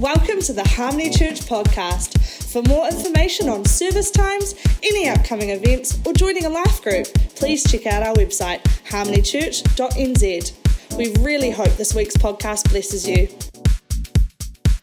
[0.00, 2.18] Welcome to the Harmony Church podcast.
[2.52, 7.06] For more information on service times, any upcoming events, or joining a life group,
[7.36, 10.98] please check out our website, harmonychurch.nz.
[10.98, 13.28] We really hope this week's podcast blesses you.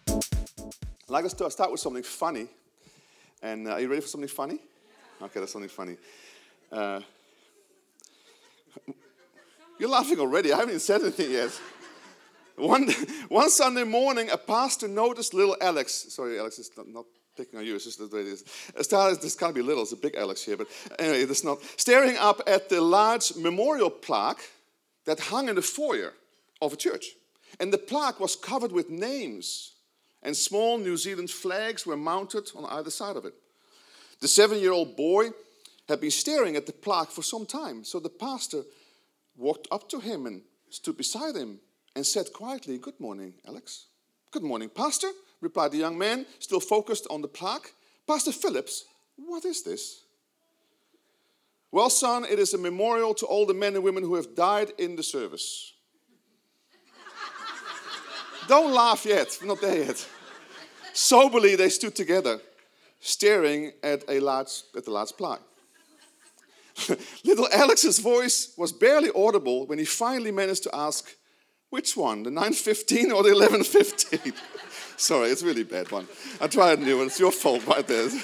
[0.08, 2.48] I'd like us to start with something funny.
[3.42, 4.60] And uh, are you ready for something funny?
[5.22, 5.98] Okay, that's something funny.
[6.72, 7.02] Uh,
[9.78, 10.54] you're laughing already.
[10.54, 11.52] I haven't even said anything yet.
[12.62, 12.92] One,
[13.30, 16.06] one Sunday morning, a pastor noticed little Alex.
[16.10, 17.74] Sorry, Alex, it's not, not picking on you.
[17.74, 18.44] It's just the way it is.
[18.76, 19.82] This can't be little.
[19.82, 20.58] It's a big Alex here.
[20.58, 20.68] But
[21.00, 21.58] anyway, it's not.
[21.78, 24.42] Staring up at the large memorial plaque
[25.06, 26.14] that hung in the foyer
[26.62, 27.08] of a church.
[27.60, 29.74] And the plaque was covered with names,
[30.22, 33.34] and small New Zealand flags were mounted on either side of it.
[34.20, 35.30] The seven year old boy
[35.90, 38.62] had been staring at the plaque for some time, so the pastor
[39.36, 41.60] walked up to him and stood beside him
[41.96, 43.86] and said quietly, Good morning, Alex.
[44.32, 45.10] Good morning, Pastor,
[45.42, 47.74] replied the young man, still focused on the plaque.
[48.08, 48.86] Pastor Phillips,
[49.18, 50.04] what is this?
[51.72, 54.72] Well, son, it is a memorial to all the men and women who have died
[54.78, 55.74] in the service.
[58.48, 60.08] Don't laugh yet, not there yet.
[60.94, 62.40] Soberly, they stood together,
[63.00, 65.42] staring at, a large, at the large plaque.
[67.24, 71.16] Little Alex's voice was barely audible when he finally managed to ask,
[71.72, 74.34] which one, the 915 or the 1115?
[74.98, 76.08] Sorry, it's a really bad one.
[76.40, 77.08] I tried a new one.
[77.08, 78.10] It's your fault right there.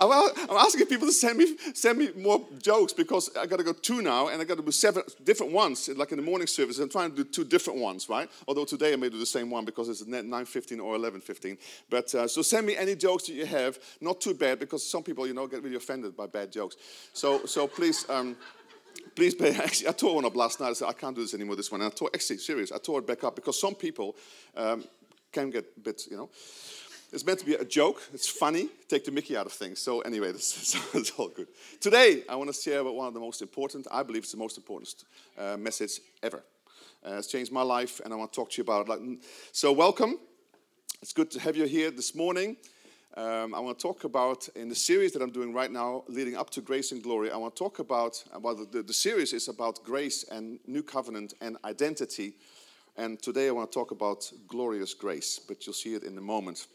[0.00, 3.72] I'm asking people to send me send me more jokes because I got to go
[3.72, 5.88] two now, and I got to do seven different ones.
[5.88, 8.30] Like in the morning service, I'm trying to do two different ones, right?
[8.46, 11.58] Although today I may do the same one because it's 9:15 or 11:15.
[11.90, 13.78] But uh, so send me any jokes that you have.
[14.00, 16.76] Not too bad because some people, you know, get really offended by bad jokes.
[17.12, 18.08] So so please.
[18.08, 18.36] Um,
[19.14, 19.54] please pay.
[19.56, 20.70] Actually, I tore one up last night.
[20.70, 21.80] I said, I can't do this anymore, this one.
[21.80, 24.16] And I tore, actually, serious, I tore it back up because some people
[24.56, 24.84] um,
[25.32, 26.30] can get a bit, you know.
[27.10, 28.02] It's meant to be a joke.
[28.12, 28.68] It's funny.
[28.86, 29.80] Take the Mickey out of things.
[29.80, 31.48] So anyway, this is all good.
[31.80, 33.86] Today, I want to share about one of the most important.
[33.90, 35.04] I believe it's the most important
[35.38, 36.42] uh, message ever.
[37.06, 39.18] Uh, it's changed my life, and I want to talk to you about it.
[39.52, 40.18] So welcome.
[41.00, 42.56] It's good to have you here this morning.
[43.18, 46.36] Um, I want to talk about in the series that I'm doing right now, leading
[46.36, 47.32] up to grace and glory.
[47.32, 51.34] I want to talk about well, the, the series is about grace and new covenant
[51.40, 52.34] and identity.
[52.96, 56.20] And today I want to talk about glorious grace, but you'll see it in a
[56.20, 56.68] moment.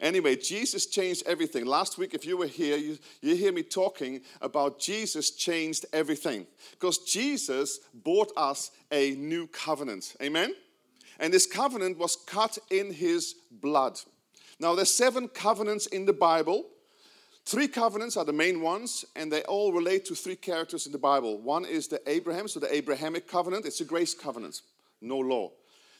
[0.00, 1.66] Anyway, Jesus changed everything.
[1.66, 6.46] Last week, if you were here, you, you hear me talking about Jesus changed everything.
[6.70, 10.14] Because Jesus bought us a new covenant.
[10.22, 10.54] Amen?
[11.18, 13.98] And this covenant was cut in his blood.
[14.60, 16.66] Now, there's seven covenants in the Bible.
[17.44, 20.98] Three covenants are the main ones, and they all relate to three characters in the
[20.98, 21.38] Bible.
[21.38, 23.64] One is the Abraham, so the Abrahamic covenant.
[23.64, 24.60] It's a grace covenant,
[25.00, 25.52] no law.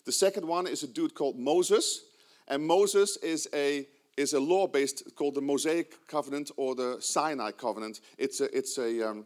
[0.05, 2.03] The second one is a dude called Moses,
[2.49, 3.87] and Moses is a
[4.17, 8.01] is a law based called the Mosaic covenant or the Sinai covenant.
[8.19, 9.25] It's a it's a um,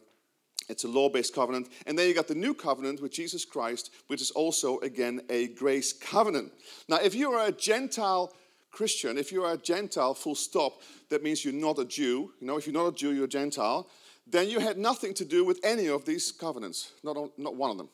[0.68, 1.68] it's a law based covenant.
[1.86, 5.48] And then you got the new covenant with Jesus Christ, which is also, again, a
[5.48, 6.52] grace covenant.
[6.88, 8.32] Now, if you are a Gentile
[8.72, 12.32] Christian, if you are a Gentile, full stop, that means you're not a Jew.
[12.40, 13.86] You know, if you're not a Jew, you're a Gentile.
[14.26, 17.76] Then you had nothing to do with any of these covenants, not, not one of
[17.76, 17.90] them.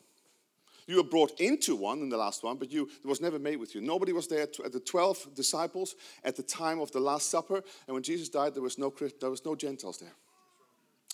[0.87, 3.56] You were brought into one in the last one, but you, it was never made
[3.56, 3.83] with you.
[3.83, 7.62] Nobody was there to, at the 12 disciples at the time of the Last Supper.
[7.87, 10.15] And when Jesus died, there was no, there was no Gentiles there.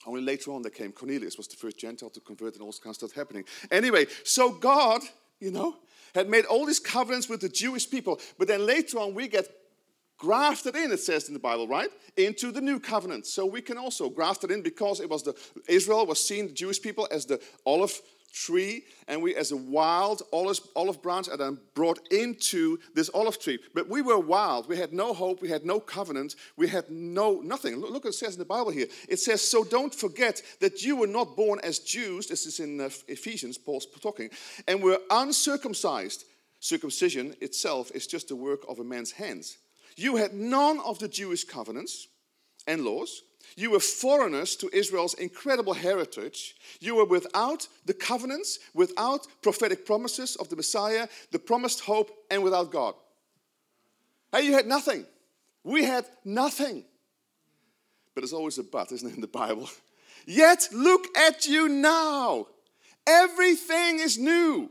[0.06, 2.78] Only later on, there came Cornelius, was the first Gentile to convert, and all this
[2.78, 3.44] kind of stuff happening.
[3.70, 5.00] Anyway, so God,
[5.44, 5.76] you know,
[6.14, 9.46] had made all these covenants with the Jewish people, but then later on, we get
[10.16, 11.90] grafted in, it says in the Bible, right?
[12.16, 13.26] Into the new covenant.
[13.26, 15.34] So we can also graft it in because it was the
[15.68, 18.00] Israel was seen, the Jewish people, as the olive
[18.34, 23.38] tree, and we, as a wild olive, olive branch, are then brought into this olive
[23.38, 23.58] tree.
[23.74, 24.68] But we were wild.
[24.68, 25.40] We had no hope.
[25.40, 26.34] We had no covenant.
[26.56, 27.76] We had no nothing.
[27.76, 28.88] Look, look what it says in the Bible here.
[29.08, 32.80] It says, "So don't forget that you were not born as Jews." This is in
[32.80, 33.56] uh, Ephesians.
[33.56, 34.30] Paul's talking,
[34.66, 36.24] and we're uncircumcised.
[36.60, 39.58] Circumcision itself is just the work of a man's hands.
[39.96, 42.08] You had none of the Jewish covenants
[42.66, 43.22] and laws.
[43.56, 46.56] You were foreigners to Israel's incredible heritage.
[46.80, 52.42] You were without the covenants, without prophetic promises of the Messiah, the promised hope, and
[52.42, 52.94] without God.
[54.32, 55.06] Hey, you had nothing.
[55.62, 56.84] We had nothing.
[58.14, 59.68] But there's always a but, isn't it, in the Bible?
[60.26, 62.46] Yet look at you now.
[63.06, 64.70] Everything is new.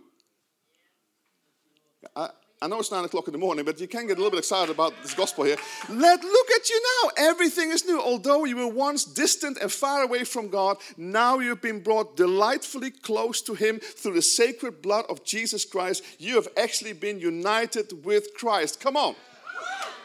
[2.64, 4.38] I know it's nine o'clock in the morning, but you can get a little bit
[4.38, 5.58] excited about this gospel here.
[5.90, 7.12] Let look at you now.
[7.18, 8.00] Everything is new.
[8.00, 12.92] Although you were once distant and far away from God, now you've been brought delightfully
[12.92, 16.06] close to Him through the sacred blood of Jesus Christ.
[16.20, 18.80] You have actually been united with Christ.
[18.80, 19.16] Come on.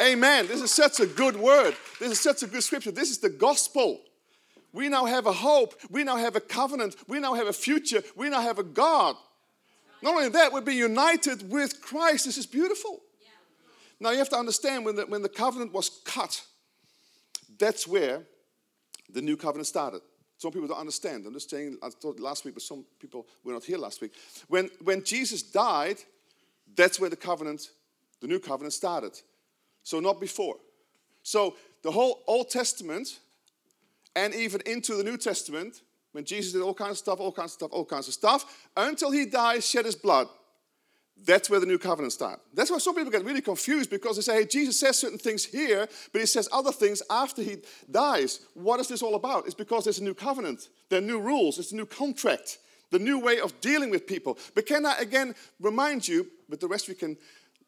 [0.02, 0.48] Amen.
[0.48, 1.76] This is such a good word.
[2.00, 2.90] This is such a good scripture.
[2.90, 4.00] This is the gospel.
[4.72, 5.74] We now have a hope.
[5.90, 6.96] We now have a covenant.
[7.06, 8.02] We now have a future.
[8.16, 9.14] We now have a God
[10.02, 12.26] not only that, we're being united with Christ.
[12.26, 13.00] This is beautiful.
[13.20, 13.28] Yeah.
[14.00, 16.40] Now you have to understand when the, when the covenant was cut,
[17.58, 18.22] that's where
[19.10, 20.02] the new covenant started.
[20.36, 21.26] Some people don't understand.
[21.26, 24.12] I'm just saying, I thought last week, but some people were not here last week.
[24.46, 25.96] When, when Jesus died,
[26.76, 27.70] that's where the covenant,
[28.20, 29.18] the new covenant started.
[29.82, 30.56] So not before.
[31.24, 33.18] So the whole Old Testament
[34.14, 35.82] and even into the New Testament
[36.12, 38.68] when Jesus did all kinds of stuff, all kinds of stuff, all kinds of stuff,
[38.76, 40.28] until he died, shed his blood.
[41.24, 42.42] That's where the new covenant starts.
[42.54, 45.44] That's why some people get really confused because they say, hey, Jesus says certain things
[45.44, 47.56] here, but he says other things after he
[47.90, 48.40] dies.
[48.54, 49.46] What is this all about?
[49.46, 52.58] It's because there's a new covenant, there are new rules, it's a new contract,
[52.90, 54.38] the new way of dealing with people.
[54.54, 57.16] But can I again remind you, but the rest we can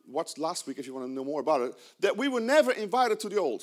[0.06, 2.72] watch last week if you want to know more about it, that we were never
[2.72, 3.62] invited to the old.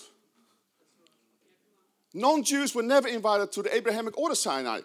[2.17, 4.79] Non Jews were never invited to the Abrahamic or the Sinai,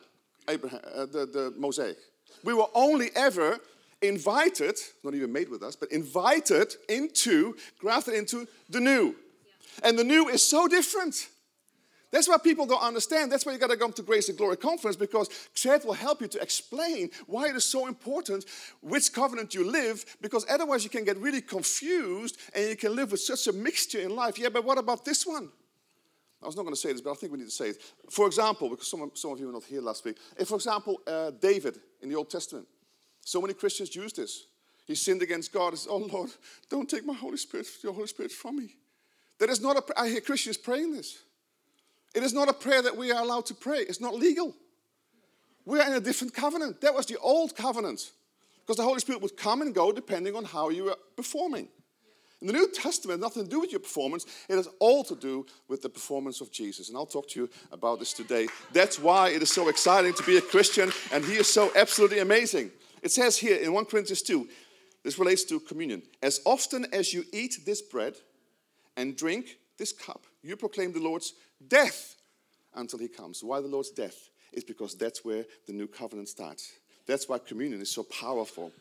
[0.48, 1.96] Abraham, uh, the, the Mosaic.
[2.44, 3.58] We were only ever
[4.02, 9.16] invited, not even made with us, but invited into, grafted into the new.
[9.82, 11.28] And the new is so different.
[12.10, 13.32] That's why people don't understand.
[13.32, 16.20] That's why you got to come to Grace and Glory Conference because Chad will help
[16.20, 18.44] you to explain why it is so important
[18.82, 23.10] which covenant you live, because otherwise you can get really confused and you can live
[23.10, 24.38] with such a mixture in life.
[24.38, 25.48] Yeah, but what about this one?
[26.42, 27.76] I was not going to say this, but I think we need to say it.
[28.10, 31.00] For example, because some, some of you were not here last week, if, for example,
[31.06, 32.66] uh, David in the Old Testament,
[33.20, 34.46] so many Christians use this.
[34.84, 35.72] He sinned against God.
[35.72, 36.30] He says, Oh Lord,
[36.68, 38.74] don't take my Holy Spirit, your Holy Spirit from me.
[39.38, 41.18] That is not a, I hear Christians praying this.
[42.14, 43.78] It is not a prayer that we are allowed to pray.
[43.78, 44.54] It's not legal.
[45.64, 46.80] We are in a different covenant.
[46.80, 48.10] That was the old covenant.
[48.60, 51.68] Because the Holy Spirit would come and go depending on how you were performing.
[52.42, 54.26] In the New Testament, nothing to do with your performance.
[54.48, 56.88] It has all to do with the performance of Jesus.
[56.88, 58.48] And I'll talk to you about this today.
[58.72, 62.18] That's why it is so exciting to be a Christian, and He is so absolutely
[62.18, 62.72] amazing.
[63.00, 64.48] It says here in 1 Corinthians 2,
[65.04, 66.02] this relates to communion.
[66.20, 68.16] As often as you eat this bread
[68.96, 71.34] and drink this cup, you proclaim the Lord's
[71.68, 72.16] death
[72.74, 73.44] until He comes.
[73.44, 74.30] Why the Lord's death?
[74.52, 76.72] Is because that's where the new covenant starts.
[77.06, 78.72] That's why communion is so powerful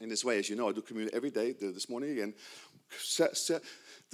[0.00, 0.38] in this way.
[0.38, 1.52] As you know, I do communion every day.
[1.52, 2.34] This morning again,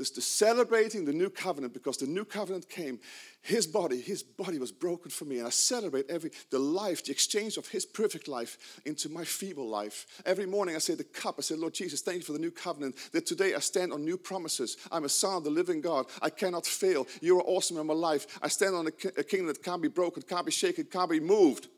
[0.08, 2.98] the celebrating the new covenant because the new covenant came
[3.42, 7.10] his body his body was broken for me and i celebrate every the life the
[7.10, 10.06] exchange of his perfect life into my feeble life.
[10.24, 12.50] Every morning i say the cup i say lord jesus thank you for the new
[12.50, 14.78] covenant that today i stand on new promises.
[14.90, 16.06] I'm a son of the living god.
[16.22, 17.06] I cannot fail.
[17.20, 18.38] You are awesome in my life.
[18.42, 21.20] I stand on a, a kingdom that can't be broken can't be shaken can't be
[21.20, 21.68] moved.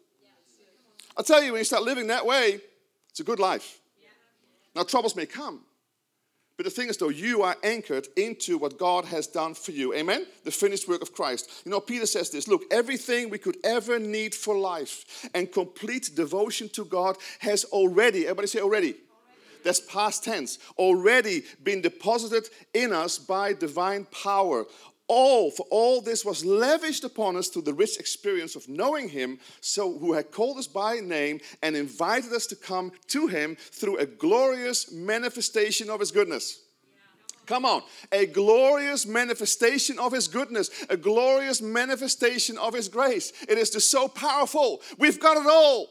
[1.16, 2.60] I tell you when you start living that way
[3.10, 3.80] it's a good life.
[4.74, 5.64] Now troubles may come
[6.62, 9.94] but the thing is, though, you are anchored into what God has done for you.
[9.94, 10.26] Amen?
[10.44, 11.50] The finished work of Christ.
[11.64, 16.10] You know, Peter says this look, everything we could ever need for life and complete
[16.14, 18.94] devotion to God has already, everybody say already.
[19.64, 20.60] That's past tense.
[20.78, 24.64] Already been deposited in us by divine power
[25.12, 29.38] all for all this was lavished upon us through the rich experience of knowing him
[29.60, 33.98] so who had called us by name and invited us to come to him through
[33.98, 36.62] a glorious manifestation of his goodness
[37.46, 37.82] Come on.
[38.12, 43.32] A glorious manifestation of His goodness, a glorious manifestation of His grace.
[43.48, 44.80] It is just so powerful.
[44.98, 45.88] We've got it all.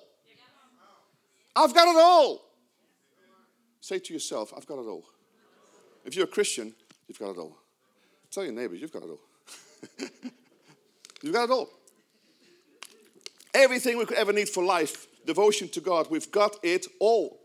[1.56, 2.42] I've got it all.
[3.82, 5.04] Say to yourself, I've got it all.
[6.06, 6.74] If you're a Christian,
[7.08, 7.61] you've got it all.
[8.32, 9.20] Tell your neighbors, you've got it all.
[11.22, 11.70] you've got it all.
[13.54, 17.42] Everything we could ever need for life, devotion to God, we've got it all.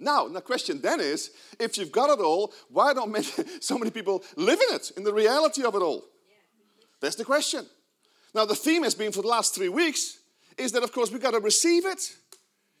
[0.00, 3.26] Now, the question then is if you've got it all, why don't many,
[3.60, 6.04] so many people live in it, in the reality of it all?
[7.00, 7.66] That's the question.
[8.34, 10.18] Now, the theme has been for the last three weeks
[10.58, 12.16] is that, of course, we've got to receive it.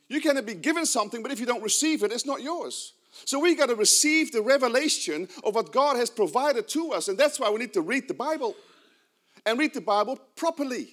[0.08, 2.94] You can be given something, but if you don't receive it, it's not yours.
[3.12, 7.08] So we got to receive the revelation of what God has provided to us.
[7.08, 8.54] And that's why we need to read the Bible
[9.44, 10.88] and read the Bible properly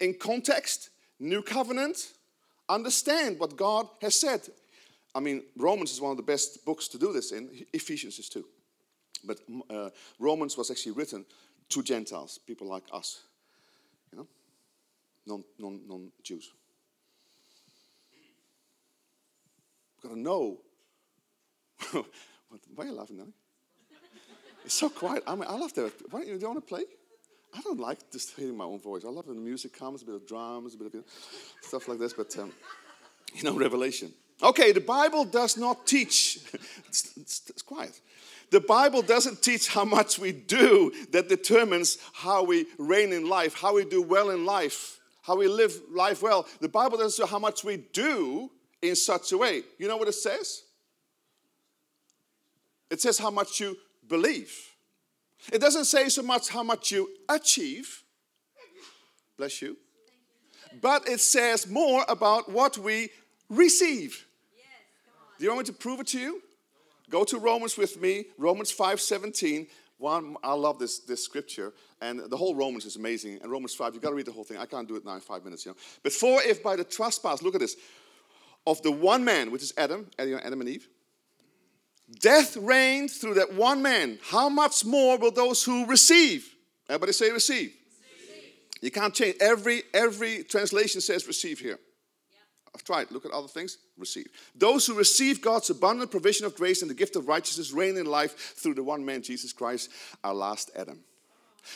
[0.00, 2.12] in context, new covenant,
[2.68, 4.40] understand what God has said.
[5.14, 8.28] I mean, Romans is one of the best books to do this in, Ephesians is
[8.28, 8.44] too.
[9.24, 11.24] But uh, Romans was actually written
[11.70, 13.22] to Gentiles, people like us,
[14.12, 14.26] you know,
[15.26, 16.50] non, non, non-Jews.
[19.96, 20.58] We've got to know
[22.74, 23.32] Why are you laughing, Nelly?
[24.64, 25.22] It's so quiet.
[25.26, 25.92] I mean, I love that.
[26.10, 26.82] Why don't you, do you want to play?
[27.54, 29.04] I don't like just hearing my own voice.
[29.04, 31.06] I love when the music comes, a bit of drums, a bit of you know,
[31.62, 32.12] stuff like this.
[32.12, 32.52] But um,
[33.34, 34.12] you know, Revelation.
[34.42, 36.40] Okay, the Bible does not teach.
[36.88, 37.98] it's, it's, it's quiet.
[38.50, 43.54] The Bible doesn't teach how much we do that determines how we reign in life,
[43.54, 46.46] how we do well in life, how we live life well.
[46.60, 48.50] The Bible doesn't say how much we do
[48.82, 49.62] in such a way.
[49.78, 50.62] You know what it says?
[52.90, 53.76] It says how much you
[54.08, 54.52] believe.
[55.52, 58.02] It doesn't say so much how much you achieve.
[59.36, 59.76] Bless you.
[60.80, 63.10] But it says more about what we
[63.48, 64.26] receive.
[65.38, 66.42] Do you want me to prove it to you?
[67.10, 69.66] Go to Romans with me, Romans 5 17.
[69.98, 73.38] One, I love this, this scripture, and the whole Romans is amazing.
[73.40, 74.58] And Romans 5, you've got to read the whole thing.
[74.58, 75.76] I can't do it now in five minutes, you know.
[76.02, 77.76] But for if by the trespass, look at this,
[78.66, 80.86] of the one man, which is Adam, Adam and Eve,
[82.20, 86.54] death reigned through that one man, how much more will those who receive?
[86.88, 87.72] Everybody say receive.
[87.72, 88.52] receive.
[88.80, 89.36] You can't change.
[89.40, 91.78] Every, every translation says receive here.
[92.30, 92.38] Yeah.
[92.74, 93.10] I've tried.
[93.10, 93.78] Look at other things.
[93.98, 94.26] Receive.
[94.54, 98.06] Those who receive God's abundant provision of grace and the gift of righteousness reign in
[98.06, 99.90] life through the one man, Jesus Christ,
[100.22, 101.00] our last Adam.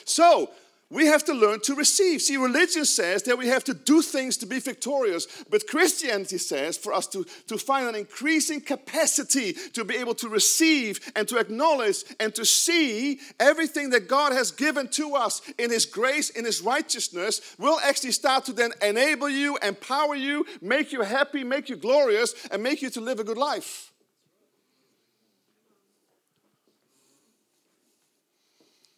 [0.04, 0.50] So,
[0.90, 2.20] we have to learn to receive.
[2.20, 6.76] See, religion says that we have to do things to be victorious, but Christianity says
[6.76, 11.38] for us to, to find an increasing capacity to be able to receive and to
[11.38, 16.44] acknowledge and to see everything that God has given to us in His grace, in
[16.44, 21.68] His righteousness, will actually start to then enable you, empower you, make you happy, make
[21.68, 23.92] you glorious, and make you to live a good life.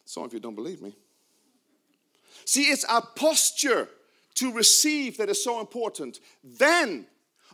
[0.06, 0.94] Some of you don't believe me.
[2.52, 3.88] See, it's our posture
[4.34, 6.20] to receive that is so important.
[6.44, 7.06] Then,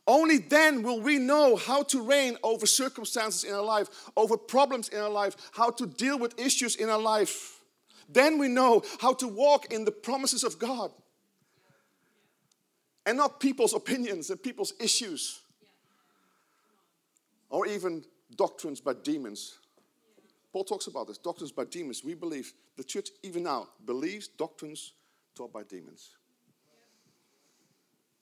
[0.09, 4.89] only then will we know how to reign over circumstances in our life, over problems
[4.89, 7.61] in our life, how to deal with issues in our life.
[8.09, 10.91] Then we know how to walk in the promises of God
[13.07, 15.43] and not people's opinions and people's issues
[17.51, 19.59] or even doctrines by demons.
[20.59, 22.03] Paul talks about this doctrines by demons.
[22.03, 24.93] We believe, the church even now believes doctrines
[25.37, 26.17] taught by demons.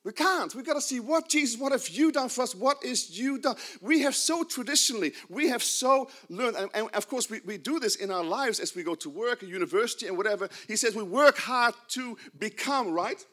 [0.04, 0.54] We can't.
[0.54, 2.54] We've got to see what Jesus, what have you done for us?
[2.54, 3.56] What is you done?
[3.80, 7.80] We have so traditionally, we have so learned, and, and of course, we, we do
[7.80, 10.50] this in our lives as we go to work, university, and whatever.
[10.68, 13.24] He says we work hard to become, right?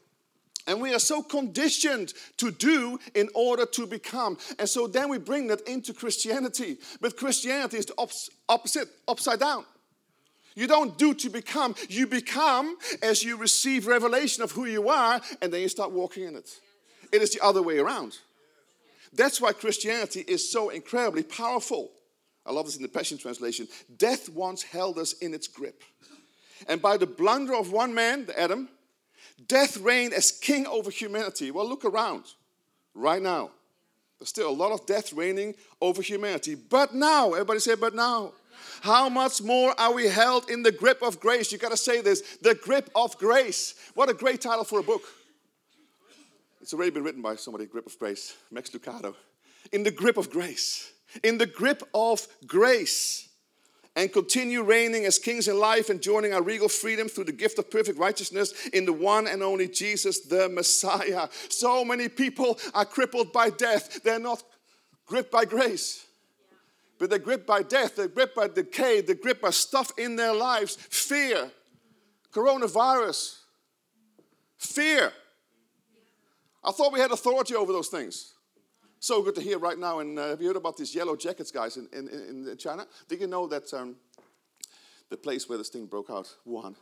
[0.65, 4.37] And we are so conditioned to do in order to become.
[4.59, 6.77] And so then we bring that into Christianity.
[7.01, 7.95] But Christianity is the
[8.47, 9.65] opposite, upside down.
[10.55, 15.19] You don't do to become, you become as you receive revelation of who you are,
[15.41, 16.49] and then you start walking in it.
[17.11, 18.17] It is the other way around.
[19.11, 21.91] That's why Christianity is so incredibly powerful.
[22.45, 23.67] I love this in the Passion Translation.
[23.97, 25.83] Death once held us in its grip.
[26.67, 28.69] And by the blunder of one man, Adam,
[29.47, 31.51] Death reigned as king over humanity.
[31.51, 32.23] Well, look around
[32.93, 33.51] right now.
[34.19, 36.55] There's still a lot of death reigning over humanity.
[36.55, 38.33] But now, everybody say, but now.
[38.81, 41.51] How much more are we held in the grip of grace?
[41.51, 43.75] You got to say this the grip of grace.
[43.95, 45.03] What a great title for a book.
[46.61, 49.15] It's already been written by somebody, Grip of Grace, Max Lucado.
[49.73, 50.93] In the grip of grace.
[51.21, 53.27] In the grip of grace
[53.95, 57.69] and continue reigning as kings in life, enjoying our regal freedom through the gift of
[57.69, 61.27] perfect righteousness in the one and only Jesus, the Messiah.
[61.49, 64.01] So many people are crippled by death.
[64.03, 64.43] They're not
[65.05, 66.07] gripped by grace,
[66.97, 70.33] but they're gripped by death, they're gripped by decay, they're gripped by stuff in their
[70.33, 71.51] lives fear,
[72.31, 73.37] coronavirus,
[74.57, 75.11] fear.
[76.63, 78.32] I thought we had authority over those things.
[79.03, 79.99] So good to hear right now.
[79.99, 82.07] And uh, have you heard about these yellow jackets guys in, in,
[82.47, 82.87] in China?
[83.09, 83.97] Did you know that um,
[85.09, 86.73] the place where this thing broke out, Wuhan,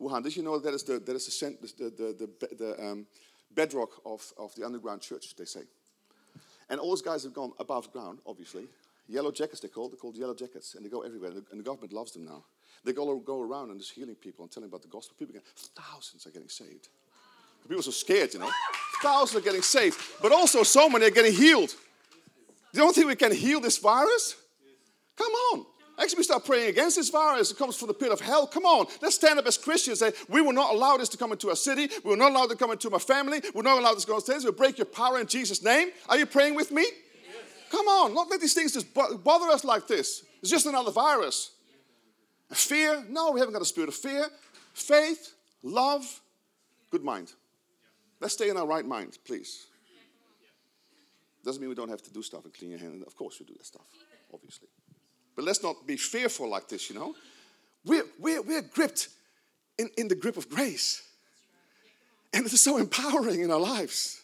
[0.00, 3.04] Wuhan, did you know that is the, that is the, the, the, the, um,
[3.52, 5.62] bedrock of, of the underground church, they say.
[6.68, 8.66] And all those guys have gone above ground, obviously.
[9.08, 9.90] Yellow jackets, they're called.
[9.90, 11.32] They're called yellow jackets, and they go everywhere.
[11.50, 12.44] And the government loves them now.
[12.84, 15.16] They go, go around and just healing people and telling about the gospel.
[15.18, 15.42] People get,
[15.74, 16.90] thousands are getting saved.
[17.64, 18.50] People are so scared, you know.
[19.02, 21.74] Thousands are getting saved, but also so many are getting healed.
[22.72, 24.36] You don't think we can heal this virus?
[25.16, 25.66] Come on.
[25.98, 27.50] Actually, we start praying against this virus.
[27.50, 28.46] It comes from the pit of hell.
[28.46, 28.86] Come on.
[29.02, 31.50] Let's stand up as Christians and say, we will not allow this to come into
[31.50, 31.88] our city.
[32.02, 33.40] We will not allow it to come into my family.
[33.42, 34.44] We will not allow this to go upstairs.
[34.44, 35.90] We'll break your power in Jesus' name.
[36.08, 36.82] Are you praying with me?
[36.82, 37.34] Yes.
[37.70, 38.14] Come on.
[38.14, 40.24] Not let these things just bother us like this.
[40.40, 41.50] It's just another virus.
[42.50, 43.04] Fear?
[43.10, 44.26] No, we haven't got a spirit of fear.
[44.72, 46.20] Faith, love,
[46.90, 47.32] good mind.
[48.20, 49.66] Let's stay in our right mind, please.
[51.44, 53.02] Doesn't mean we don't have to do stuff and clean your hand.
[53.06, 53.86] Of course, we do that stuff,
[54.32, 54.68] obviously.
[55.34, 57.14] but let's not be fearful like this, you know.
[57.84, 59.08] We're, we're, we're gripped
[59.78, 61.02] in, in the grip of grace.
[62.34, 64.20] And it is so empowering in our lives.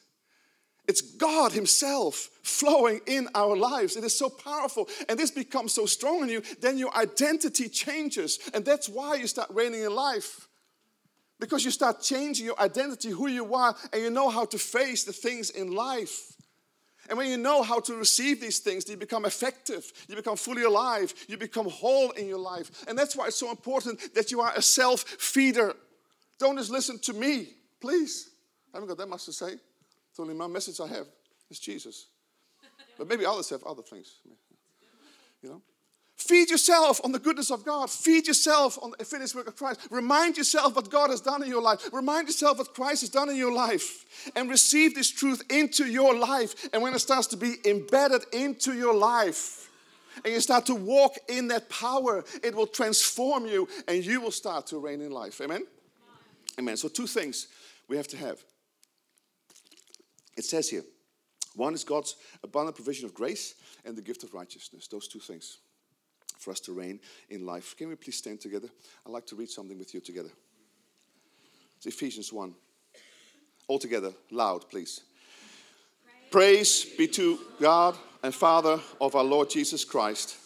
[0.87, 3.97] It's God Himself flowing in our lives.
[3.97, 4.89] It is so powerful.
[5.09, 8.39] And this becomes so strong in you, then your identity changes.
[8.55, 10.46] And that's why you start reigning in life.
[11.39, 15.05] Because you start changing your identity, who you are, and you know how to face
[15.05, 16.33] the things in life.
[17.09, 20.63] And when you know how to receive these things, you become effective, you become fully
[20.63, 22.85] alive, you become whole in your life.
[22.89, 25.75] And that's why it's so important that you are a self feeder.
[26.39, 27.49] Don't just listen to me,
[27.81, 28.31] please.
[28.73, 29.53] I haven't got that much to say.
[30.11, 31.07] It's only my message I have.
[31.51, 32.07] It's Jesus.
[32.99, 34.15] But maybe others have other things.
[35.43, 35.63] You know?
[36.27, 37.91] Feed yourself on the goodness of God.
[37.91, 39.87] Feed yourself on the finished work of Christ.
[39.91, 41.89] Remind yourself what God has done in your life.
[41.93, 44.05] Remind yourself what Christ has done in your life.
[44.35, 46.69] And receive this truth into your life.
[46.73, 49.71] And when it starts to be embedded into your life,
[50.25, 54.31] and you start to walk in that power, it will transform you and you will
[54.31, 55.41] start to reign in life.
[55.43, 55.67] Amen?
[56.59, 56.77] Amen.
[56.77, 57.49] So, two things
[57.87, 58.39] we have to have.
[60.37, 60.85] It says here
[61.55, 63.55] one is God's abundant provision of grace
[63.85, 64.89] and the gift of righteousness.
[64.89, 65.59] Those two things
[66.39, 67.01] for us to reign
[67.31, 67.77] in life.
[67.77, 68.69] Can we please stand together?
[69.05, 70.31] I'd like to read something with you together.
[71.77, 72.55] It's Ephesians 1.
[73.69, 75.01] All together, loud, please.
[76.31, 80.37] Praise be to God and Father of our Lord Jesus Christ,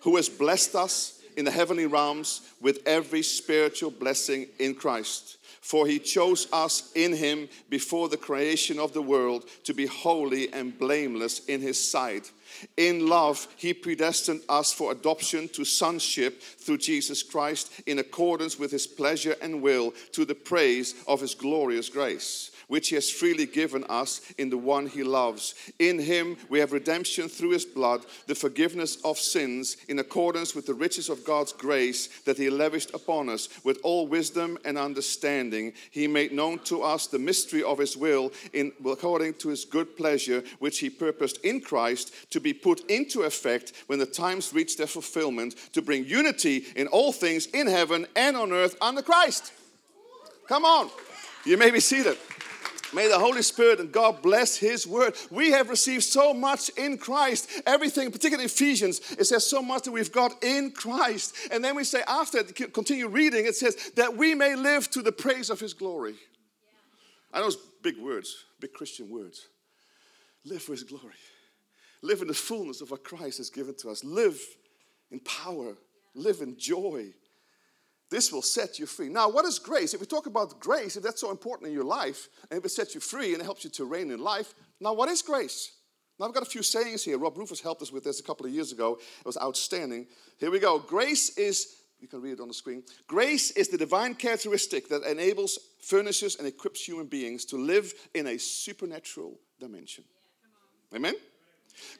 [0.00, 5.36] who has blessed us in the heavenly realms with every spiritual blessing in Christ.
[5.66, 10.52] For he chose us in him before the creation of the world to be holy
[10.52, 12.30] and blameless in his sight.
[12.76, 18.70] In love, he predestined us for adoption to sonship through Jesus Christ in accordance with
[18.70, 23.46] his pleasure and will to the praise of his glorious grace which he has freely
[23.46, 25.54] given us in the one he loves.
[25.78, 30.66] In him we have redemption through his blood, the forgiveness of sins, in accordance with
[30.66, 33.48] the riches of God's grace that he lavished upon us.
[33.64, 38.32] With all wisdom and understanding, he made known to us the mystery of his will,
[38.52, 43.22] in, according to his good pleasure, which he purposed in Christ to be put into
[43.22, 48.06] effect when the times reach their fulfillment, to bring unity in all things in heaven
[48.16, 49.52] and on earth under Christ.
[50.48, 50.90] Come on.
[51.44, 52.16] You may be seated.
[52.96, 55.16] May the Holy Spirit and God bless His word.
[55.30, 57.50] We have received so much in Christ.
[57.66, 61.36] Everything, particularly Ephesians, it says so much that we've got in Christ.
[61.50, 65.12] And then we say, after continue reading, it says that we may live to the
[65.12, 66.12] praise of His glory.
[66.12, 67.38] Yeah.
[67.38, 69.46] I know it's big words, big Christian words.
[70.46, 71.12] Live for His glory.
[72.00, 74.04] Live in the fullness of what Christ has given to us.
[74.04, 74.40] Live
[75.10, 75.76] in power.
[76.14, 77.12] Live in joy.
[78.10, 79.08] This will set you free.
[79.08, 79.92] Now, what is grace?
[79.92, 82.70] If we talk about grace, if that's so important in your life, and if it
[82.70, 85.72] sets you free and it helps you to reign in life, now what is grace?
[86.18, 87.18] Now, I've got a few sayings here.
[87.18, 88.98] Rob Rufus helped us with this a couple of years ago.
[89.20, 90.06] It was outstanding.
[90.38, 90.78] Here we go.
[90.78, 92.84] Grace is, you can read it on the screen.
[93.06, 98.28] Grace is the divine characteristic that enables, furnishes, and equips human beings to live in
[98.28, 100.04] a supernatural dimension.
[100.92, 101.14] Yeah, Amen?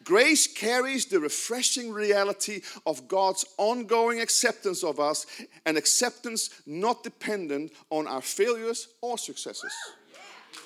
[0.04, 5.26] Grace carries the refreshing reality of God's ongoing acceptance of us,
[5.64, 9.72] an acceptance not dependent on our failures or successes.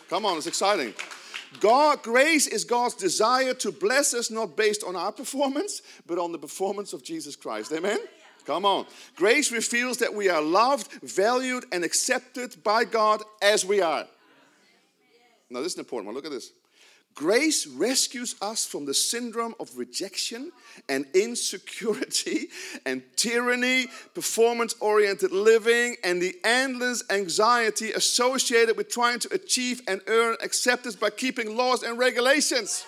[0.08, 0.94] Come on, it's exciting.
[1.58, 6.32] God, grace is God's desire to bless us not based on our performance, but on
[6.32, 7.72] the performance of Jesus Christ.
[7.72, 7.98] Amen?
[8.46, 8.86] Come on.
[9.16, 14.06] Grace reveals that we are loved, valued, and accepted by God as we are.
[15.50, 16.14] Now, this is an important one.
[16.14, 16.52] Look at this.
[17.14, 20.52] Grace rescues us from the syndrome of rejection
[20.88, 22.48] and insecurity
[22.86, 30.00] and tyranny, performance oriented living, and the endless anxiety associated with trying to achieve and
[30.06, 32.84] earn acceptance by keeping laws and regulations.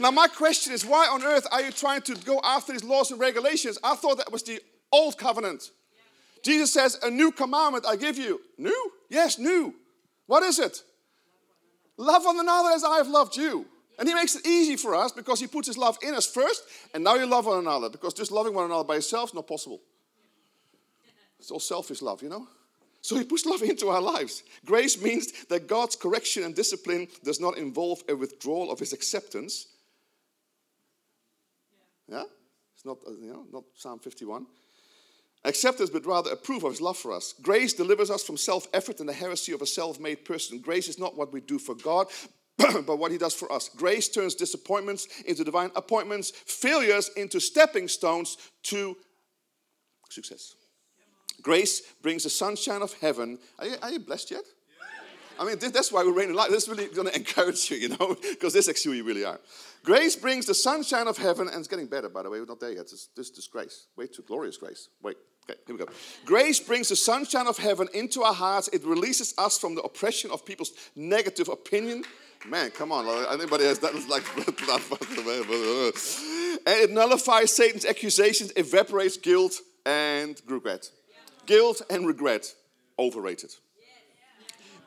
[0.00, 3.10] Now, my question is why on earth are you trying to go after these laws
[3.10, 3.78] and regulations?
[3.84, 4.60] I thought that was the
[4.90, 5.70] old covenant.
[6.42, 8.40] Jesus says, A new commandment I give you.
[8.58, 8.92] New?
[9.10, 9.74] Yes, new.
[10.26, 10.82] What is it?
[11.96, 13.66] Love one another as I have loved you.
[13.98, 16.64] And he makes it easy for us because he puts his love in us first,
[16.94, 19.46] and now you love one another because just loving one another by yourself is not
[19.46, 19.80] possible.
[21.38, 22.46] It's all selfish love, you know?
[23.02, 24.44] So he puts love into our lives.
[24.64, 29.66] Grace means that God's correction and discipline does not involve a withdrawal of his acceptance.
[32.08, 32.24] Yeah?
[32.74, 34.46] It's not, uh, you know, not Psalm 51
[35.44, 37.34] acceptance, but rather approve of his love for us.
[37.42, 40.58] Grace delivers us from self effort and the heresy of a self made person.
[40.60, 42.08] Grace is not what we do for God.
[42.86, 43.70] but what he does for us.
[43.70, 48.96] Grace turns disappointments into divine appointments, failures into stepping stones to
[50.10, 50.54] success.
[51.42, 53.38] Grace brings the sunshine of heaven.
[53.58, 54.44] Are you, are you blessed yet?
[55.38, 56.50] I mean, that's why we're reigning light.
[56.50, 59.24] This is really going to encourage you, you know, because this is who you really
[59.24, 59.40] are.
[59.82, 62.38] Grace brings the sunshine of heaven, and it's getting better, by the way.
[62.38, 62.88] We're not there yet.
[62.90, 63.86] This, this is grace.
[63.96, 64.88] Way too glorious grace.
[65.02, 65.16] Wait.
[65.44, 65.90] Okay, here we go.
[66.24, 68.68] Grace brings the sunshine of heaven into our hearts.
[68.68, 72.04] It releases us from the oppression of people's negative opinion.
[72.46, 73.06] Man, come on.
[73.32, 73.94] Anybody has that?
[74.08, 74.24] Like,
[76.66, 80.90] and it nullifies Satan's accusations, evaporates guilt and regret.
[81.46, 82.54] Guilt and regret,
[82.98, 83.50] overrated.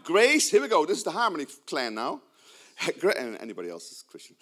[0.03, 0.85] Grace, here we go.
[0.85, 2.21] This is the Harmony clan now.
[3.17, 4.35] And anybody else is Christian.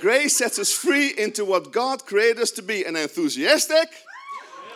[0.00, 3.88] Grace sets us free into what God created us to be an enthusiastic,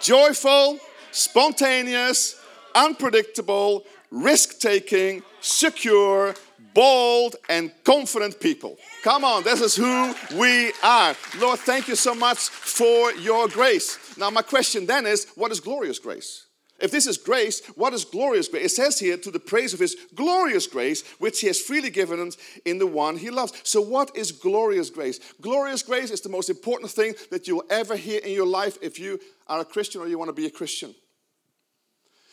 [0.05, 0.79] joyful,
[1.13, 2.39] spontaneous,
[2.75, 6.35] unpredictable, risk taking, secure,
[6.75, 8.77] bold, and confident people.
[9.03, 11.17] Come on, this is who we are.
[11.39, 13.99] Lord, thank you so much for your grace.
[14.19, 16.47] Now, my question then is what is glorious grace?
[16.81, 18.65] If this is grace, what is glorious grace?
[18.65, 22.21] It says here to the praise of his glorious grace, which he has freely given
[22.21, 23.53] us in the one he loves.
[23.63, 25.21] So, what is glorious grace?
[25.41, 28.77] Glorious grace is the most important thing that you will ever hear in your life
[28.83, 30.95] if you are a Christian or you want to be a Christian.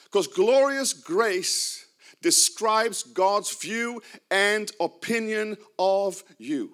[0.05, 1.85] Because glorious grace
[2.21, 6.71] describes God's view and opinion of you.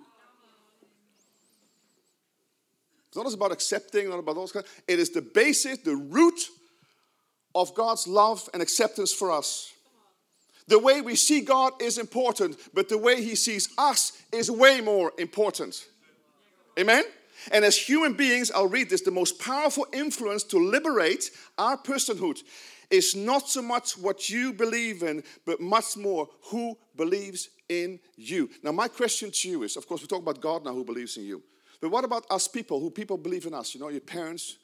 [3.07, 4.67] It's not just about accepting, not about those kinds.
[4.87, 6.49] It is the basis, the root
[7.55, 9.73] of God's love and acceptance for us.
[10.67, 14.81] The way we see God is important, but the way He sees us is way
[14.81, 15.85] more important.
[16.77, 17.03] Amen?
[17.51, 22.43] And as human beings, I'll read this the most powerful influence to liberate our personhood
[22.89, 28.49] is not so much what you believe in, but much more who believes in you.
[28.63, 31.17] Now, my question to you is of course, we talk about God now who believes
[31.17, 31.43] in you.
[31.81, 33.75] But what about us people, who people believe in us?
[33.75, 34.57] You know, your parents,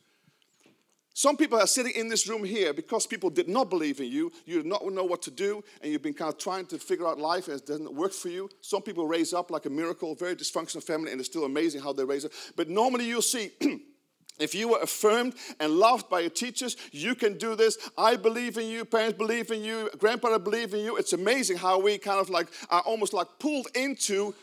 [1.16, 4.32] some people are sitting in this room here because people did not believe in you.
[4.46, 7.08] You did not know what to do, and you've been kind of trying to figure
[7.08, 8.50] out life and it doesn't work for you.
[8.62, 11.94] Some people raise up like a miracle, very dysfunctional family, and it's still amazing how
[11.94, 12.32] they raise up.
[12.56, 13.52] But normally you'll see.
[14.40, 17.78] If you were affirmed and loved by your teachers, you can do this.
[17.96, 20.98] I believe in you, parents believe in you, grandparents believe in you.
[20.98, 24.34] It's amazing how we kind of like are almost like pulled into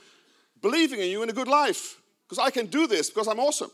[0.62, 2.00] believing in you in a good life.
[2.28, 3.72] Because I can do this because I'm awesome.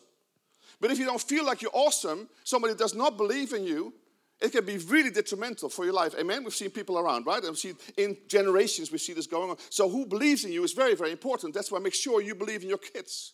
[0.80, 3.94] But if you don't feel like you're awesome, somebody does not believe in you,
[4.40, 6.14] it can be really detrimental for your life.
[6.18, 6.44] Amen?
[6.44, 7.42] We've seen people around, right?
[7.42, 9.56] And we see in generations we see this going on.
[9.70, 11.54] So who believes in you is very, very important.
[11.54, 13.32] That's why make sure you believe in your kids,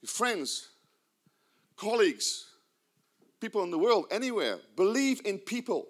[0.00, 0.68] your friends,
[1.76, 2.46] colleagues,
[3.40, 4.58] people in the world, anywhere.
[4.76, 5.88] Believe in people.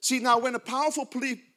[0.00, 1.08] See, now when a powerful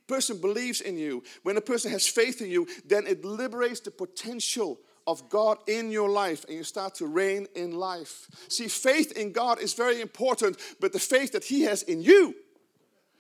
[0.08, 3.92] person believes in you, when a person has faith in you, then it liberates the
[3.92, 4.80] potential
[5.10, 8.28] of God in your life and you start to reign in life.
[8.48, 12.36] See, faith in God is very important, but the faith that He has in you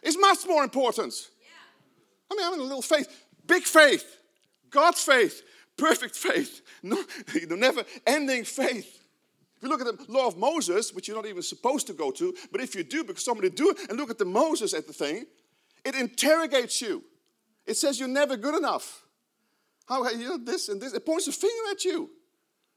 [0.04, 1.13] is much more important.
[1.41, 1.47] Yeah.
[2.32, 4.17] I mean, I'm in a little faith, big faith,
[4.69, 5.41] God's faith,
[5.78, 7.04] perfect faith, no,
[7.49, 8.95] never ending faith.
[9.58, 12.12] If you look at the law of Moses, which you're not even supposed to go
[12.12, 14.88] to, but if you do, because somebody do it, and look at the Moses at
[14.88, 15.25] the thing,
[15.84, 17.04] it interrogates you.
[17.65, 19.04] It says you're never good enough.
[19.89, 20.93] How you know this and this?
[20.93, 22.12] It points a finger at you.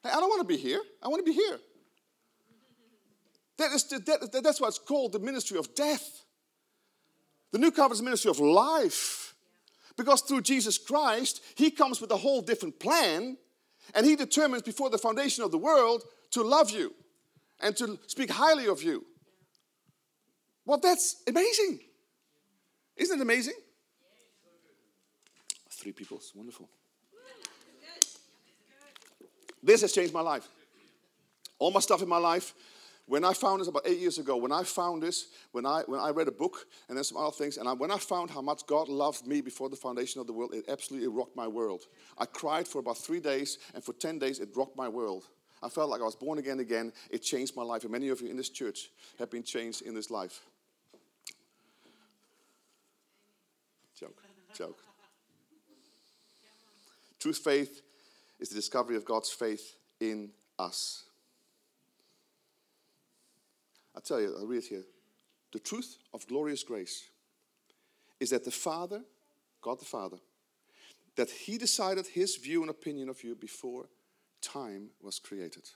[0.03, 0.81] Hey, I don't want to be here.
[1.03, 1.59] I want to be here.
[3.59, 6.25] That is the, that, that's what's called the ministry of death.
[7.53, 9.35] The new covenant is ministry of life.
[9.99, 13.37] Because through Jesus Christ, He comes with a whole different plan,
[13.95, 16.95] and He determines before the foundation of the world to love you
[17.61, 19.05] and to speak highly of you.
[20.65, 21.81] Well, that's amazing.
[22.97, 23.55] Isn't it amazing?
[25.71, 26.71] Three people, it's wonderful.
[29.63, 30.49] This has changed my life.
[31.59, 32.55] All my stuff in my life,
[33.07, 36.01] when I found this about eight years ago, when I found this, when I, when
[36.01, 38.41] I read a book and then some other things, and I, when I found how
[38.41, 41.83] much God loved me before the foundation of the world, it absolutely rocked my world.
[42.19, 45.25] I cried for about three days, and for 10 days, it rocked my world.
[45.63, 46.93] I felt like I was born again again.
[47.11, 49.95] It changed my life, and many of you in this church have been changed in
[49.95, 50.41] this life.
[53.99, 54.21] Joke,
[54.57, 54.79] joke.
[57.21, 57.83] Truth faith
[58.43, 61.05] is the discovery of God's faith in us.
[63.97, 64.85] I tell you, I'll read it here.
[65.53, 67.05] The truth of glorious grace
[68.19, 69.03] is that the Father,
[69.61, 70.17] God the Father,
[71.15, 73.85] that He decided His view and opinion of you before
[74.41, 75.69] time was created.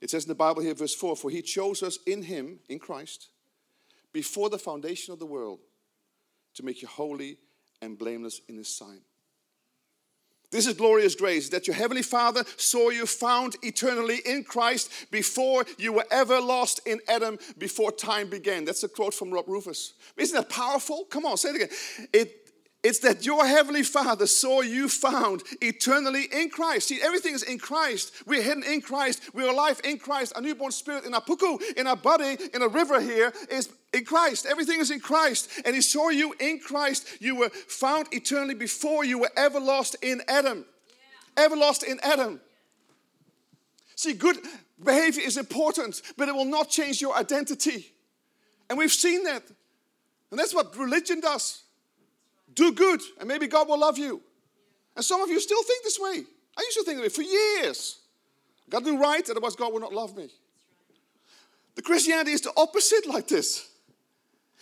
[0.00, 2.78] It says in the Bible here, verse 4 For He chose us in Him, in
[2.78, 3.28] Christ,
[4.14, 5.58] before the foundation of the world,
[6.54, 7.36] to make you holy
[7.82, 9.02] and blameless in His sight.
[10.50, 15.64] This is glorious grace that your heavenly Father saw you found eternally in Christ before
[15.76, 18.64] you were ever lost in Adam, before time began.
[18.64, 19.94] That's a quote from Rob Rufus.
[20.16, 21.04] Isn't that powerful?
[21.10, 22.08] Come on, say it again.
[22.12, 22.45] It,
[22.86, 26.86] it's that your heavenly Father saw you found eternally in Christ.
[26.86, 28.12] See, everything is in Christ.
[28.26, 29.22] We're hidden in Christ.
[29.34, 30.34] We're alive in Christ.
[30.36, 34.04] A newborn spirit in our puku, in our body, in a river here is in
[34.04, 34.46] Christ.
[34.46, 35.50] Everything is in Christ.
[35.64, 37.08] And He saw you in Christ.
[37.18, 40.64] You were found eternally before you were ever lost in Adam.
[41.36, 41.44] Yeah.
[41.44, 42.40] Ever lost in Adam.
[43.96, 44.36] See, good
[44.80, 47.92] behavior is important, but it will not change your identity.
[48.70, 49.42] And we've seen that.
[50.30, 51.64] And that's what religion does.
[52.56, 54.20] Do good, and maybe God will love you.
[54.96, 56.24] And some of you still think this way.
[56.56, 57.98] I used to think that way for years.
[58.68, 60.30] Got to do right, otherwise God will not love me.
[61.76, 63.68] The Christianity is the opposite like this.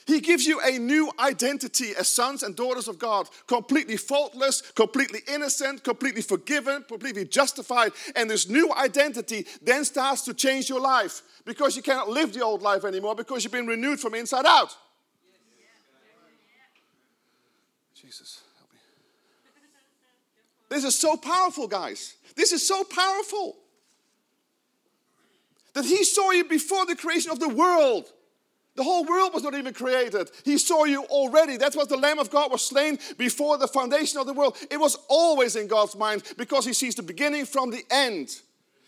[0.06, 5.20] He gives you a new identity as sons and daughters of God, completely faultless, completely
[5.32, 7.92] innocent, completely forgiven, completely justified.
[8.14, 12.42] And this new identity then starts to change your life because you cannot live the
[12.42, 14.76] old life anymore because you've been renewed from inside out.
[18.04, 18.78] Jesus, help me.
[20.68, 22.16] This is so powerful, guys.
[22.36, 23.56] This is so powerful.
[25.72, 28.12] That He saw you before the creation of the world.
[28.76, 30.30] The whole world was not even created.
[30.44, 31.56] He saw you already.
[31.56, 34.56] That's what the Lamb of God was slain before the foundation of the world.
[34.70, 38.40] It was always in God's mind because He sees the beginning from the end.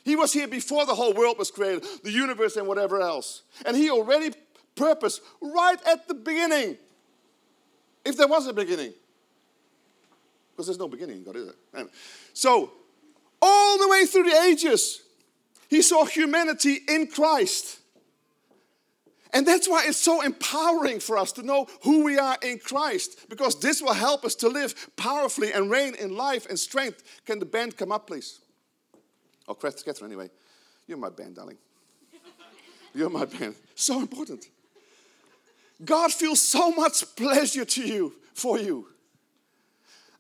[0.05, 3.43] He was here before the whole world was created, the universe and whatever else.
[3.65, 4.35] And He already
[4.75, 6.77] purposed right at the beginning,
[8.05, 8.93] if there was a beginning,
[10.57, 11.87] because there's no beginning in God, is there?
[12.33, 12.73] So,
[13.43, 15.03] all the way through the ages,
[15.69, 17.81] he saw humanity in Christ.
[19.35, 23.29] And that's why it's so empowering for us to know who we are in Christ,
[23.29, 27.03] because this will help us to live powerfully and reign in life and strength.
[27.27, 28.41] Can the band come up, please?
[29.47, 30.31] Oh, Catherine, anyway.
[30.87, 31.59] You're my band, darling.
[32.95, 33.57] You're my band.
[33.75, 34.49] So important.
[35.85, 38.89] God feels so much pleasure to you, for you.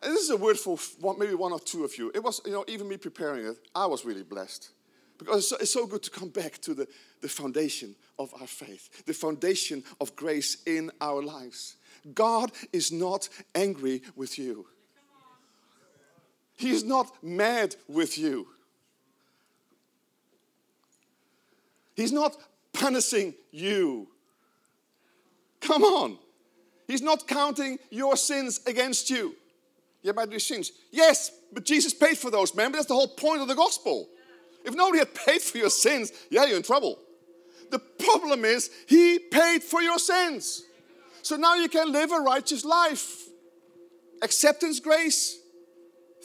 [0.07, 2.13] This is a word for one, maybe one or two of you.
[2.15, 4.71] It was, you know, even me preparing it, I was really blessed.
[5.19, 6.87] Because it's so, it's so good to come back to the,
[7.23, 11.77] the foundation of our faith, the foundation of grace in our lives.
[12.15, 14.67] God is not angry with you.
[16.57, 18.47] He is not mad with you.
[21.97, 22.37] He's not
[22.73, 24.07] punishing you.
[25.61, 26.19] Come on.
[26.87, 29.35] He's not counting your sins against you.
[30.07, 30.71] You might do sins.
[30.93, 32.71] Yes, but Jesus paid for those, man.
[32.71, 34.09] But that's the whole point of the gospel.
[34.65, 37.01] If nobody had paid for your sins, yeah, you're in trouble.
[37.73, 40.63] The problem is, He paid for your sins.
[41.23, 43.25] So now you can live a righteous life.
[44.23, 45.41] Acceptance grace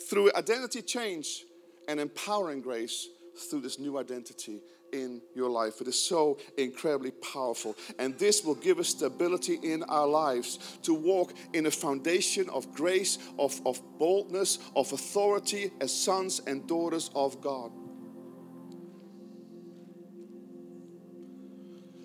[0.07, 1.43] through identity change
[1.87, 3.07] and empowering grace
[3.49, 5.81] through this new identity in your life.
[5.81, 7.75] It is so incredibly powerful.
[7.99, 12.71] And this will give us stability in our lives to walk in a foundation of
[12.73, 17.71] grace, of, of boldness, of authority as sons and daughters of God.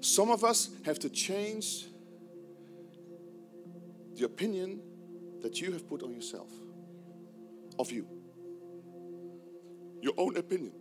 [0.00, 1.86] Some of us have to change
[4.14, 4.80] the opinion
[5.42, 6.48] that you have put on yourself,
[7.78, 8.06] of you,
[10.00, 10.72] your own opinion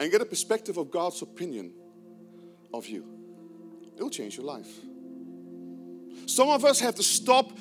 [0.00, 1.72] and get a perspective of God's opinion
[2.72, 3.04] of you.
[3.96, 4.68] It'll change your life.
[6.26, 7.58] Some of us have to stop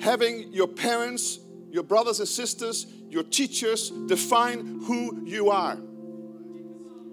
[0.00, 1.38] having your parents,
[1.70, 5.76] your brothers and sisters, your teachers define who you are.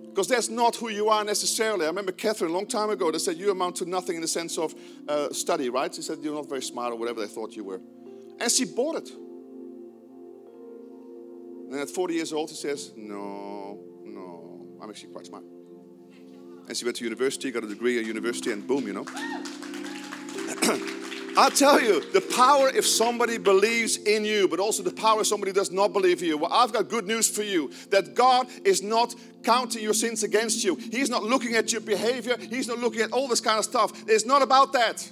[0.09, 1.85] Because that's not who you are necessarily.
[1.85, 4.27] I remember Catherine a long time ago, they said you amount to nothing in the
[4.27, 4.75] sense of
[5.07, 5.93] uh, study, right?
[5.93, 7.79] She said you're not very smart or whatever they thought you were.
[8.39, 9.09] And she bought it.
[11.71, 13.68] And at 40 years old, she says, No,
[14.81, 15.43] I'm actually quite smart.
[16.67, 19.05] And she went to university, got a degree at university, and boom, you know.
[21.37, 25.27] I tell you, the power if somebody believes in you, but also the power if
[25.27, 26.37] somebody does not believe in you.
[26.37, 30.63] Well, I've got good news for you that God is not counting your sins against
[30.63, 30.75] you.
[30.75, 34.03] He's not looking at your behavior, He's not looking at all this kind of stuff.
[34.07, 35.09] It's not about that.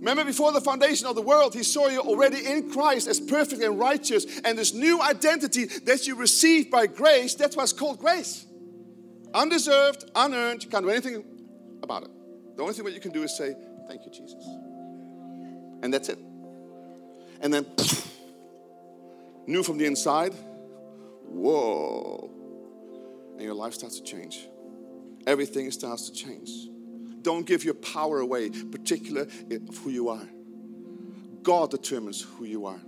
[0.00, 3.62] Remember, before the foundation of the world, He saw you already in Christ as perfect
[3.62, 4.40] and righteous.
[4.44, 8.46] And this new identity that you receive by grace, that's why it's called grace.
[9.34, 11.22] Undeserved, unearned, you can't do anything
[11.82, 12.10] about it.
[12.56, 13.54] The only thing that you can do is say,
[13.88, 14.42] Thank you, Jesus.
[15.82, 16.18] And that's it.
[17.42, 17.66] And then,
[19.46, 20.32] new from the inside,
[21.24, 22.30] whoa.
[23.32, 24.48] And your life starts to change.
[25.26, 26.50] Everything starts to change.
[27.22, 30.26] Don't give your power away, particular eh, of who you are.
[31.42, 32.80] God determines who you are.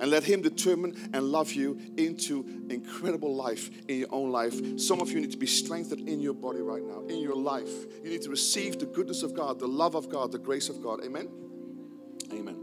[0.00, 4.80] And let Him determine and love you into incredible life in your own life.
[4.80, 7.70] Some of you need to be strengthened in your body right now, in your life.
[8.02, 10.82] You need to receive the goodness of God, the love of God, the grace of
[10.82, 11.04] God.
[11.04, 11.28] Amen?
[12.32, 12.56] Amen.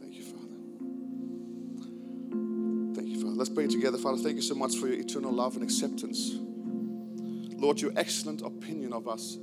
[0.00, 0.56] Thank you, Father.
[2.94, 3.36] Thank you, Father.
[3.36, 3.98] Let's pray together.
[3.98, 6.38] Father, thank you so much for your eternal love and acceptance.
[7.66, 9.38] Lord, your excellent opinion of us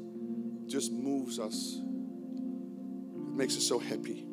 [0.65, 1.81] just moves us.
[1.81, 4.25] It makes us so happy.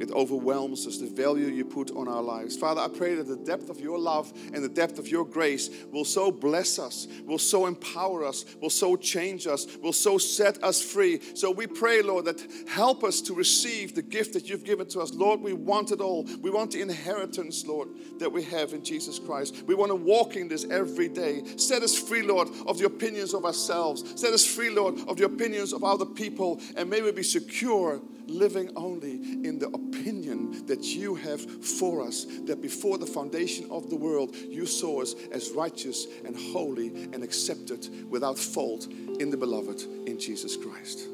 [0.00, 2.56] It overwhelms us, the value you put on our lives.
[2.56, 5.70] Father, I pray that the depth of your love and the depth of your grace
[5.90, 10.62] will so bless us, will so empower us, will so change us, will so set
[10.62, 11.20] us free.
[11.34, 15.00] So we pray, Lord, that help us to receive the gift that you've given to
[15.00, 15.12] us.
[15.14, 16.24] Lord, we want it all.
[16.40, 19.62] We want the inheritance, Lord, that we have in Jesus Christ.
[19.66, 21.42] We want to walk in this every day.
[21.56, 24.20] Set us free, Lord, of the opinions of ourselves.
[24.20, 26.60] Set us free, Lord, of the opinions of other people.
[26.76, 29.14] And may we be secure living only
[29.46, 34.34] in the opinion that you have for us, that before the foundation of the world,
[34.34, 40.18] you saw us as righteous and holy and accepted without fault in the beloved in
[40.18, 41.08] Jesus Christ.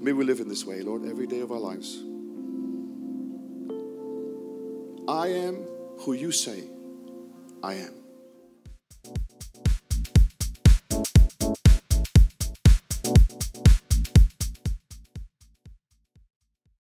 [0.00, 2.02] May we live in this way, Lord, every day of our lives.
[5.08, 5.56] I am
[6.00, 6.64] who you say
[7.62, 7.94] I am.